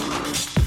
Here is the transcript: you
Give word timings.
you 0.00 0.59